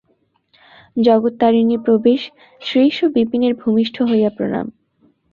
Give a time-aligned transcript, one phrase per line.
[0.97, 2.21] জগত্তারিণীর প্রবেশ
[2.61, 4.67] শ্রীশ ও বিপিনের ভূমিষ্ঠ হইয়া প্রণাম।